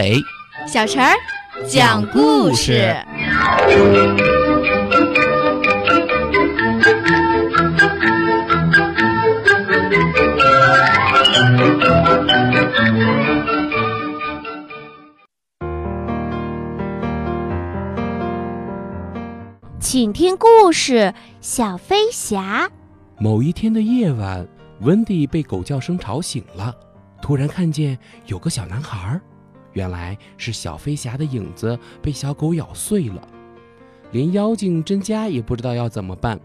[0.00, 0.24] 阿伟、
[0.66, 1.14] 小陈儿
[1.68, 2.96] 讲故事。
[19.78, 20.94] 请听故事
[21.42, 22.66] 《小飞侠》。
[23.18, 24.48] 某一天的夜晚，
[24.80, 26.74] 温蒂被狗叫声吵醒了，
[27.20, 29.20] 突然看见有个小男孩，
[29.72, 33.28] 原来是小飞侠的影子被小狗咬碎了。
[34.12, 36.40] 连妖精甄佳也不知道要怎么办，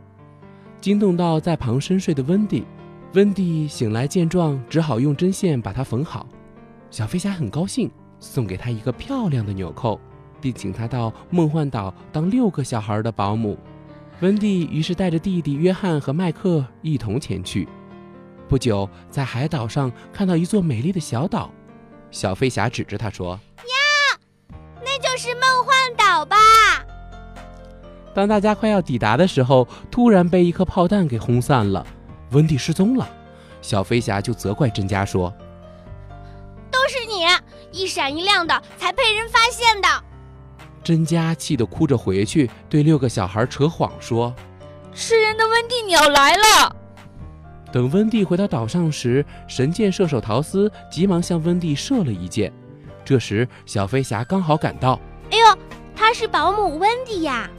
[0.80, 2.64] 惊动到在旁深睡的温蒂。
[3.14, 6.28] 温蒂醒来见状，只好用针线把它缝好。
[6.92, 10.00] 小飞侠很高兴，送给他一个漂亮的纽扣。
[10.42, 13.58] 并请他到梦幻岛当六个小孩的保姆。
[14.20, 17.68] 温蒂于是带着弟弟约翰和麦克一同前去。
[18.48, 21.52] 不久，在海岛上看到一座美丽的小岛，
[22.16, 24.18] 小飞侠指着他说：“呀，
[24.80, 26.38] 那就是梦幻岛吧？”
[28.16, 31.86] 当大家快要抵达的时候，突然被一颗炮弹给轰散了，
[32.32, 33.06] 温蒂失踪了。
[33.62, 35.34] 小飞侠就责怪甄佳说
[36.72, 37.26] ：“都是你，
[37.78, 39.88] 一闪一亮的，才被人发现的。”
[40.82, 44.34] 甄佳气得哭着回去，对六个小孩扯谎说
[44.96, 46.74] ：“吃人的温蒂鸟来了。”
[47.76, 52.50] 等温蒂回到岛上时，神箭射手陶斯急忙向温蒂射了一箭。
[53.04, 54.98] 这时，小飞侠刚好赶到。
[55.30, 55.58] “哎呦，
[55.94, 57.50] 她是保姆温蒂呀！”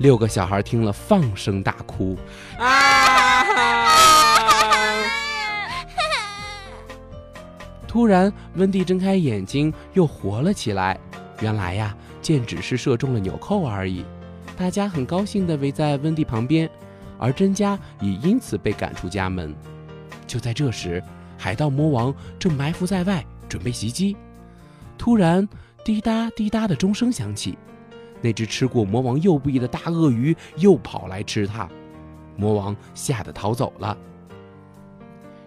[0.00, 2.14] 六个小孩听了，放声大哭。
[2.58, 3.42] 啊！
[7.88, 11.00] 突然，温蒂睁开眼睛，又活了起来。
[11.40, 11.96] 原来呀。
[12.20, 14.04] 箭只是射中了纽扣而已，
[14.58, 16.68] 大家很高兴地围在温蒂旁边，
[17.18, 19.54] 而甄家也因此被赶出家门。
[20.26, 21.02] 就在这时，
[21.36, 24.16] 海盗魔王正埋伏在外，准备袭击。
[24.96, 25.48] 突然，
[25.84, 27.56] 滴答滴答的钟声响起，
[28.20, 31.68] 那只吃过魔王右臂的大鳄鱼又跑来吃它，
[32.36, 33.96] 魔王吓得逃走了。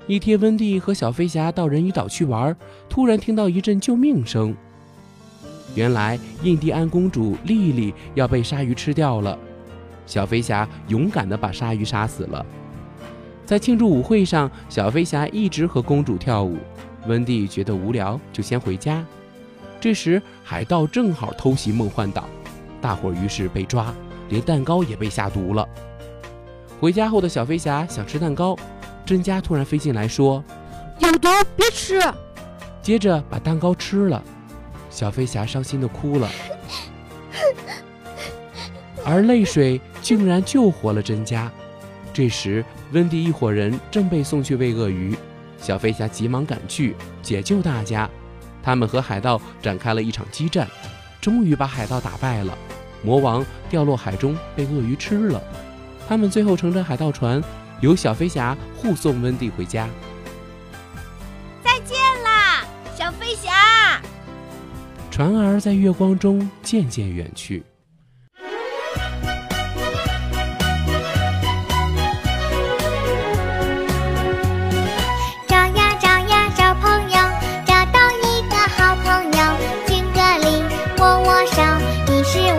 [0.08, 2.56] 一天，温蒂和小飞侠到人鱼岛去玩，
[2.90, 4.56] 突然听到一阵救命声。
[5.76, 9.38] 原来印第安公主莉莉要被鲨鱼吃掉了，
[10.12, 12.46] 小飞侠勇敢地把鲨鱼杀死了。
[13.46, 16.58] 在庆祝舞会上，小飞侠一直和公主跳舞。
[17.08, 19.06] 温蒂觉得无聊，就先回家。
[19.80, 22.26] 这时海盗正好偷袭梦幻岛，
[22.82, 23.94] 大伙于是被抓，
[24.28, 25.66] 连蛋糕也被下毒了。
[26.82, 28.58] 回家后的小飞侠想吃蛋糕，
[29.06, 30.44] 甄佳突然飞进来说
[31.00, 32.02] ：“有毒，别吃。”
[32.84, 34.22] 接着把蛋糕吃了。
[34.90, 36.30] 小飞侠伤心地哭了，
[39.12, 41.52] 而泪水竟然救活了甄佳。
[42.14, 42.64] 这时，
[42.94, 45.14] 温蒂一伙人正被送去喂鳄鱼，
[45.60, 48.10] 小飞侠急忙赶去解救大家。
[48.64, 50.66] 他们和海盗展开了一场激战，
[51.20, 52.58] 终于把海盗打败了。
[53.04, 55.44] 魔王掉落海中，被鳄鱼吃了。
[56.08, 57.44] 他们最后乘着海盗船，
[57.82, 59.90] 由小飞侠护送温蒂回家。
[61.62, 64.02] 再见啦，小飞侠！
[65.10, 67.62] 船儿在月光中渐渐远去。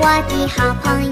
[0.03, 1.12] 我的好朋友。